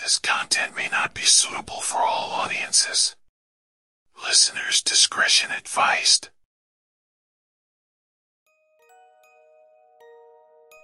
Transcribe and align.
This 0.00 0.20
content 0.20 0.76
may 0.76 0.86
not 0.88 1.12
be 1.12 1.22
suitable 1.22 1.80
for 1.80 1.98
all 1.98 2.30
audiences. 2.30 3.16
Listeners' 4.22 4.80
discretion 4.80 5.50
advised. 5.50 6.28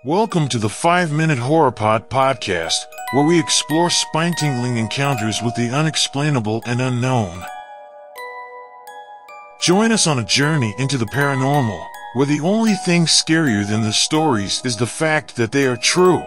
Welcome 0.05 0.49
to 0.49 0.59
the 0.59 0.69
5 0.69 1.13
Minute 1.13 1.39
Horror 1.39 1.71
Pod 1.71 2.11
podcast, 2.11 2.75
where 3.13 3.25
we 3.25 3.39
explore 3.39 3.89
spine 3.89 4.35
tingling 4.37 4.79
encounters 4.79 5.41
with 5.41 5.55
the 5.55 5.71
unexplainable 5.71 6.65
and 6.67 6.81
unknown. 6.81 7.45
Join 9.61 9.93
us 9.93 10.09
on 10.09 10.19
a 10.19 10.25
journey 10.25 10.75
into 10.77 10.99
the 10.99 11.07
paranormal, 11.07 11.87
where 12.15 12.27
the 12.27 12.41
only 12.41 12.75
thing 12.75 13.07
scarier 13.07 13.65
than 13.65 13.83
the 13.83 13.93
stories 13.93 14.61
is 14.65 14.77
the 14.77 14.89
fact 14.89 15.37
that 15.37 15.53
they 15.53 15.67
are 15.67 15.77
true. 15.77 16.21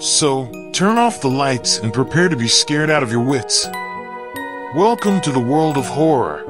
So, 0.00 0.69
turn 0.80 0.96
off 0.96 1.20
the 1.20 1.28
lights 1.28 1.76
and 1.80 1.92
prepare 1.92 2.26
to 2.26 2.36
be 2.36 2.48
scared 2.48 2.88
out 2.88 3.02
of 3.02 3.12
your 3.12 3.22
wits. 3.22 3.68
Welcome 4.74 5.20
to 5.20 5.30
the 5.30 5.38
world 5.38 5.76
of 5.76 5.84
horror. 5.84 6.42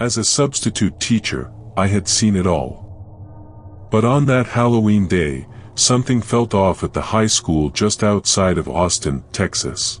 As 0.00 0.16
a 0.16 0.24
substitute 0.24 0.98
teacher, 0.98 1.52
I 1.76 1.86
had 1.86 2.08
seen 2.08 2.34
it 2.34 2.44
all. 2.44 3.86
But 3.92 4.04
on 4.04 4.26
that 4.26 4.46
Halloween 4.46 5.06
day, 5.06 5.46
something 5.76 6.20
felt 6.20 6.54
off 6.54 6.82
at 6.82 6.92
the 6.92 7.02
high 7.02 7.28
school 7.28 7.70
just 7.70 8.02
outside 8.02 8.58
of 8.58 8.68
Austin, 8.68 9.22
Texas. 9.30 10.00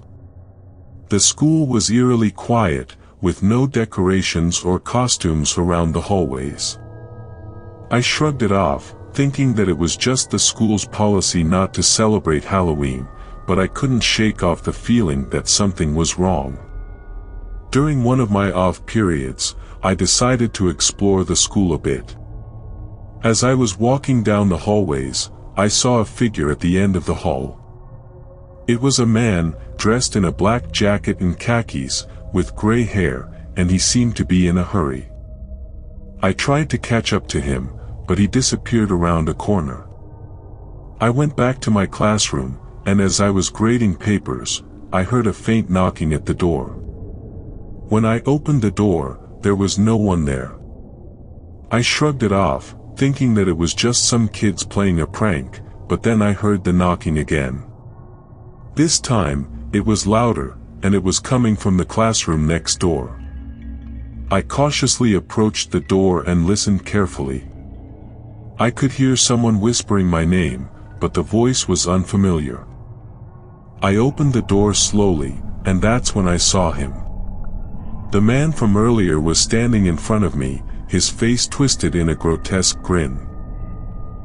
The 1.08 1.20
school 1.20 1.68
was 1.68 1.88
eerily 1.88 2.32
quiet, 2.32 2.96
with 3.20 3.42
no 3.42 3.66
decorations 3.66 4.62
or 4.62 4.78
costumes 4.78 5.56
around 5.58 5.92
the 5.92 6.00
hallways. 6.00 6.78
I 7.90 8.00
shrugged 8.00 8.42
it 8.42 8.52
off, 8.52 8.94
thinking 9.12 9.54
that 9.54 9.68
it 9.68 9.78
was 9.78 9.96
just 9.96 10.30
the 10.30 10.38
school's 10.38 10.86
policy 10.86 11.42
not 11.42 11.72
to 11.74 11.82
celebrate 11.82 12.44
Halloween, 12.44 13.08
but 13.46 13.58
I 13.58 13.68
couldn't 13.68 14.00
shake 14.00 14.42
off 14.42 14.62
the 14.62 14.72
feeling 14.72 15.28
that 15.30 15.48
something 15.48 15.94
was 15.94 16.18
wrong. 16.18 16.58
During 17.70 18.02
one 18.02 18.20
of 18.20 18.30
my 18.30 18.52
off 18.52 18.84
periods, 18.86 19.54
I 19.82 19.94
decided 19.94 20.52
to 20.54 20.68
explore 20.68 21.24
the 21.24 21.36
school 21.36 21.74
a 21.74 21.78
bit. 21.78 22.16
As 23.22 23.44
I 23.44 23.54
was 23.54 23.78
walking 23.78 24.22
down 24.22 24.48
the 24.48 24.58
hallways, 24.58 25.30
I 25.56 25.68
saw 25.68 26.00
a 26.00 26.04
figure 26.04 26.50
at 26.50 26.60
the 26.60 26.78
end 26.78 26.96
of 26.96 27.06
the 27.06 27.14
hall. 27.14 27.60
It 28.66 28.80
was 28.80 28.98
a 28.98 29.06
man, 29.06 29.54
dressed 29.76 30.16
in 30.16 30.24
a 30.24 30.32
black 30.32 30.72
jacket 30.72 31.20
and 31.20 31.38
khakis, 31.38 32.06
with 32.36 32.54
gray 32.54 32.82
hair, 32.82 33.30
and 33.56 33.70
he 33.70 33.78
seemed 33.78 34.14
to 34.14 34.22
be 34.22 34.46
in 34.46 34.58
a 34.58 34.62
hurry. 34.62 35.08
I 36.22 36.34
tried 36.34 36.68
to 36.68 36.76
catch 36.76 37.14
up 37.14 37.26
to 37.28 37.40
him, 37.40 37.70
but 38.06 38.18
he 38.18 38.26
disappeared 38.26 38.90
around 38.90 39.30
a 39.30 39.40
corner. 39.48 39.86
I 41.00 41.08
went 41.08 41.34
back 41.34 41.62
to 41.62 41.70
my 41.70 41.86
classroom, 41.86 42.60
and 42.84 43.00
as 43.00 43.22
I 43.22 43.30
was 43.30 43.48
grading 43.48 43.96
papers, 43.96 44.62
I 44.92 45.02
heard 45.02 45.26
a 45.26 45.32
faint 45.32 45.70
knocking 45.70 46.12
at 46.12 46.26
the 46.26 46.34
door. 46.34 46.66
When 47.88 48.04
I 48.04 48.20
opened 48.26 48.60
the 48.60 48.70
door, 48.70 49.18
there 49.40 49.56
was 49.56 49.78
no 49.78 49.96
one 49.96 50.26
there. 50.26 50.52
I 51.70 51.80
shrugged 51.80 52.22
it 52.22 52.32
off, 52.32 52.76
thinking 52.96 53.32
that 53.36 53.48
it 53.48 53.56
was 53.56 53.72
just 53.72 54.04
some 54.04 54.28
kids 54.28 54.62
playing 54.62 55.00
a 55.00 55.06
prank, 55.06 55.60
but 55.88 56.02
then 56.02 56.20
I 56.20 56.32
heard 56.32 56.64
the 56.64 56.74
knocking 56.74 57.16
again. 57.16 57.64
This 58.74 59.00
time, 59.00 59.70
it 59.72 59.86
was 59.86 60.06
louder, 60.06 60.58
and 60.82 60.94
it 60.94 61.02
was 61.02 61.18
coming 61.18 61.56
from 61.56 61.76
the 61.76 61.84
classroom 61.84 62.46
next 62.46 62.80
door. 62.80 63.20
I 64.30 64.42
cautiously 64.42 65.14
approached 65.14 65.70
the 65.70 65.80
door 65.80 66.22
and 66.22 66.46
listened 66.46 66.84
carefully. 66.84 67.48
I 68.58 68.70
could 68.70 68.92
hear 68.92 69.16
someone 69.16 69.60
whispering 69.60 70.06
my 70.06 70.24
name, 70.24 70.68
but 70.98 71.14
the 71.14 71.22
voice 71.22 71.68
was 71.68 71.86
unfamiliar. 71.86 72.66
I 73.82 73.96
opened 73.96 74.32
the 74.32 74.42
door 74.42 74.74
slowly, 74.74 75.40
and 75.64 75.80
that's 75.80 76.14
when 76.14 76.26
I 76.26 76.38
saw 76.38 76.72
him. 76.72 76.94
The 78.10 78.20
man 78.20 78.52
from 78.52 78.76
earlier 78.76 79.20
was 79.20 79.38
standing 79.38 79.86
in 79.86 79.96
front 79.96 80.24
of 80.24 80.36
me, 80.36 80.62
his 80.88 81.10
face 81.10 81.46
twisted 81.46 81.94
in 81.94 82.08
a 82.08 82.14
grotesque 82.14 82.80
grin. 82.82 83.28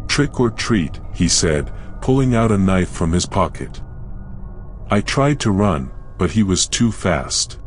Trick 0.07 0.39
or 0.39 0.49
treat, 0.49 0.99
he 1.13 1.27
said, 1.27 1.71
pulling 2.01 2.35
out 2.35 2.51
a 2.51 2.57
knife 2.57 2.89
from 2.89 3.11
his 3.11 3.25
pocket. 3.25 3.81
I 4.89 5.01
tried 5.01 5.39
to 5.41 5.51
run, 5.51 5.91
but 6.21 6.29
he 6.29 6.43
was 6.43 6.67
too 6.67 6.91
fast. 6.91 7.57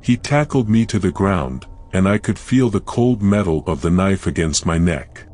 He 0.00 0.16
tackled 0.16 0.68
me 0.68 0.86
to 0.86 1.00
the 1.00 1.10
ground, 1.10 1.66
and 1.92 2.08
I 2.08 2.16
could 2.16 2.38
feel 2.38 2.70
the 2.70 2.78
cold 2.78 3.20
metal 3.20 3.64
of 3.66 3.82
the 3.82 3.90
knife 3.90 4.28
against 4.28 4.64
my 4.64 4.78
neck. 4.78 5.26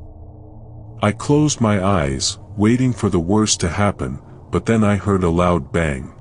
I 1.03 1.13
closed 1.13 1.61
my 1.61 1.85
eyes, 1.85 2.39
waiting 2.57 2.95
for 2.95 3.11
the 3.11 3.21
worst 3.21 3.61
to 3.61 3.69
happen, 3.69 4.23
but 4.51 4.65
then 4.65 4.83
I 4.83 4.97
heard 4.97 5.23
a 5.23 5.29
loud 5.29 5.71
bang. 5.71 6.15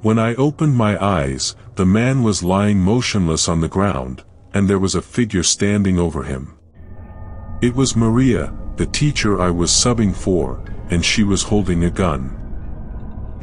When 0.00 0.18
I 0.18 0.36
opened 0.36 0.74
my 0.74 0.96
eyes, 1.04 1.54
the 1.74 1.84
man 1.84 2.22
was 2.22 2.42
lying 2.42 2.78
motionless 2.80 3.46
on 3.46 3.60
the 3.60 3.68
ground, 3.68 4.24
and 4.54 4.70
there 4.70 4.78
was 4.78 4.94
a 4.94 5.02
figure 5.02 5.42
standing 5.42 5.98
over 5.98 6.22
him. 6.22 6.54
It 7.60 7.76
was 7.76 7.94
Maria, 7.94 8.54
the 8.76 8.86
teacher 8.86 9.38
I 9.38 9.50
was 9.50 9.70
subbing 9.70 10.16
for, 10.16 10.64
and 10.88 11.04
she 11.04 11.24
was 11.24 11.42
holding 11.42 11.84
a 11.84 11.90
gun. 11.90 12.43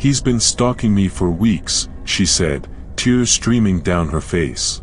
He's 0.01 0.19
been 0.19 0.39
stalking 0.39 0.95
me 0.95 1.07
for 1.07 1.29
weeks, 1.29 1.87
she 2.05 2.25
said, 2.25 2.67
tears 2.95 3.29
streaming 3.29 3.81
down 3.81 4.07
her 4.07 4.19
face. 4.19 4.81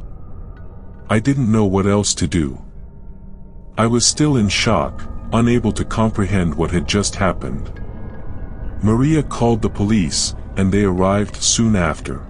I 1.10 1.18
didn't 1.18 1.50
know 1.50 1.64
what 1.64 1.88
else 1.88 2.14
to 2.14 2.28
do. 2.28 2.62
I 3.76 3.88
was 3.88 4.06
still 4.06 4.36
in 4.36 4.48
shock, 4.48 5.02
unable 5.32 5.72
to 5.72 5.84
comprehend 5.84 6.54
what 6.54 6.70
had 6.70 6.86
just 6.86 7.16
happened. 7.16 7.82
Maria 8.80 9.24
called 9.24 9.60
the 9.60 9.68
police, 9.68 10.36
and 10.56 10.70
they 10.70 10.84
arrived 10.84 11.34
soon 11.34 11.74
after. 11.74 12.24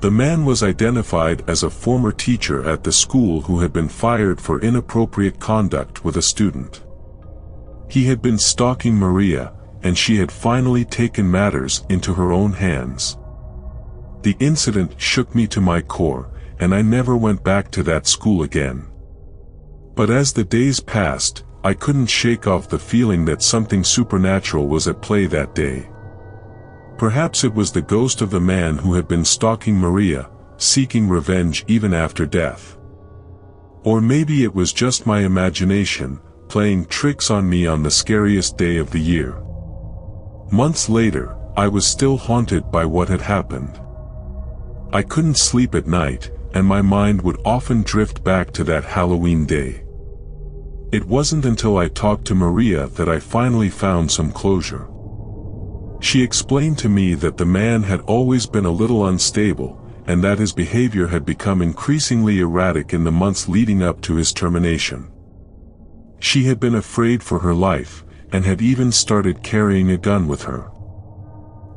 The 0.00 0.10
man 0.10 0.44
was 0.44 0.62
identified 0.62 1.48
as 1.48 1.62
a 1.62 1.70
former 1.70 2.12
teacher 2.12 2.68
at 2.68 2.84
the 2.84 2.92
school 2.92 3.40
who 3.40 3.60
had 3.60 3.72
been 3.72 3.88
fired 3.88 4.38
for 4.38 4.60
inappropriate 4.60 5.40
conduct 5.40 6.04
with 6.04 6.18
a 6.18 6.22
student. 6.22 6.82
He 7.88 8.04
had 8.04 8.20
been 8.20 8.36
stalking 8.36 8.96
Maria, 8.96 9.54
and 9.82 9.96
she 9.96 10.16
had 10.16 10.30
finally 10.30 10.84
taken 10.84 11.30
matters 11.30 11.84
into 11.88 12.14
her 12.14 12.32
own 12.32 12.52
hands. 12.52 13.16
The 14.22 14.36
incident 14.38 15.00
shook 15.00 15.34
me 15.34 15.46
to 15.48 15.60
my 15.60 15.80
core, 15.80 16.30
and 16.58 16.74
I 16.74 16.82
never 16.82 17.16
went 17.16 17.42
back 17.42 17.70
to 17.72 17.82
that 17.84 18.06
school 18.06 18.42
again. 18.42 18.86
But 19.94 20.10
as 20.10 20.32
the 20.32 20.44
days 20.44 20.80
passed, 20.80 21.44
I 21.64 21.74
couldn't 21.74 22.06
shake 22.06 22.46
off 22.46 22.68
the 22.68 22.78
feeling 22.78 23.24
that 23.26 23.42
something 23.42 23.84
supernatural 23.84 24.66
was 24.66 24.88
at 24.88 25.02
play 25.02 25.26
that 25.26 25.54
day. 25.54 25.88
Perhaps 26.98 27.44
it 27.44 27.54
was 27.54 27.72
the 27.72 27.82
ghost 27.82 28.20
of 28.20 28.30
the 28.30 28.40
man 28.40 28.76
who 28.76 28.94
had 28.94 29.08
been 29.08 29.24
stalking 29.24 29.76
Maria, 29.76 30.30
seeking 30.58 31.08
revenge 31.08 31.64
even 31.66 31.94
after 31.94 32.26
death. 32.26 32.76
Or 33.84 34.02
maybe 34.02 34.44
it 34.44 34.54
was 34.54 34.74
just 34.74 35.06
my 35.06 35.20
imagination, 35.20 36.20
playing 36.48 36.86
tricks 36.86 37.30
on 37.30 37.48
me 37.48 37.66
on 37.66 37.82
the 37.82 37.90
scariest 37.90 38.58
day 38.58 38.76
of 38.76 38.90
the 38.90 38.98
year. 38.98 39.42
Months 40.52 40.88
later, 40.88 41.36
I 41.56 41.68
was 41.68 41.86
still 41.86 42.16
haunted 42.16 42.72
by 42.72 42.84
what 42.84 43.08
had 43.08 43.20
happened. 43.20 43.80
I 44.92 45.02
couldn't 45.02 45.36
sleep 45.36 45.76
at 45.76 45.86
night, 45.86 46.30
and 46.54 46.66
my 46.66 46.82
mind 46.82 47.22
would 47.22 47.40
often 47.44 47.82
drift 47.82 48.24
back 48.24 48.50
to 48.52 48.64
that 48.64 48.82
Halloween 48.84 49.46
day. 49.46 49.84
It 50.90 51.04
wasn't 51.04 51.44
until 51.44 51.78
I 51.78 51.86
talked 51.86 52.24
to 52.26 52.34
Maria 52.34 52.88
that 52.88 53.08
I 53.08 53.20
finally 53.20 53.70
found 53.70 54.10
some 54.10 54.32
closure. 54.32 54.88
She 56.00 56.20
explained 56.20 56.78
to 56.78 56.88
me 56.88 57.14
that 57.14 57.36
the 57.36 57.46
man 57.46 57.84
had 57.84 58.00
always 58.00 58.46
been 58.46 58.64
a 58.64 58.70
little 58.70 59.06
unstable, 59.06 59.80
and 60.08 60.24
that 60.24 60.40
his 60.40 60.52
behavior 60.52 61.06
had 61.06 61.24
become 61.24 61.62
increasingly 61.62 62.40
erratic 62.40 62.92
in 62.92 63.04
the 63.04 63.12
months 63.12 63.48
leading 63.48 63.84
up 63.84 64.00
to 64.00 64.16
his 64.16 64.32
termination. 64.32 65.12
She 66.18 66.44
had 66.44 66.58
been 66.58 66.74
afraid 66.74 67.22
for 67.22 67.38
her 67.38 67.54
life, 67.54 68.04
and 68.32 68.44
had 68.44 68.62
even 68.62 68.92
started 68.92 69.42
carrying 69.42 69.90
a 69.90 69.96
gun 69.96 70.28
with 70.28 70.42
her. 70.42 70.70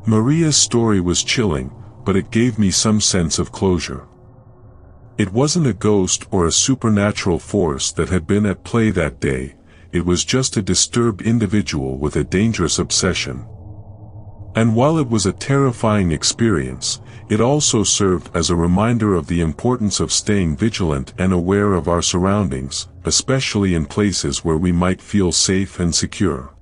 Maria's 0.06 0.56
story 0.56 1.00
was 1.00 1.24
chilling, 1.24 1.70
but 2.04 2.16
it 2.16 2.30
gave 2.30 2.58
me 2.58 2.70
some 2.70 3.00
sense 3.00 3.38
of 3.38 3.52
closure. 3.52 4.06
It 5.16 5.32
wasn't 5.32 5.66
a 5.66 5.72
ghost 5.72 6.26
or 6.30 6.46
a 6.46 6.52
supernatural 6.52 7.38
force 7.38 7.92
that 7.92 8.08
had 8.08 8.26
been 8.26 8.46
at 8.46 8.64
play 8.64 8.90
that 8.90 9.20
day, 9.20 9.54
it 9.92 10.04
was 10.04 10.24
just 10.24 10.56
a 10.56 10.62
disturbed 10.62 11.22
individual 11.22 11.98
with 11.98 12.16
a 12.16 12.24
dangerous 12.24 12.80
obsession. 12.80 13.46
And 14.56 14.74
while 14.74 14.98
it 14.98 15.08
was 15.08 15.24
a 15.24 15.32
terrifying 15.32 16.10
experience, 16.10 17.00
it 17.28 17.40
also 17.40 17.84
served 17.84 18.28
as 18.34 18.50
a 18.50 18.56
reminder 18.56 19.14
of 19.14 19.28
the 19.28 19.40
importance 19.40 20.00
of 20.00 20.12
staying 20.12 20.56
vigilant 20.56 21.14
and 21.16 21.32
aware 21.32 21.74
of 21.74 21.88
our 21.88 22.02
surroundings, 22.02 22.88
especially 23.04 23.74
in 23.74 23.86
places 23.86 24.44
where 24.44 24.56
we 24.56 24.72
might 24.72 25.00
feel 25.00 25.32
safe 25.32 25.78
and 25.78 25.94
secure. 25.94 26.54